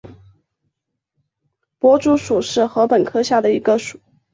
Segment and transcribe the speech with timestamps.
[1.77, 3.99] 薄竹属是禾本科下的一个属。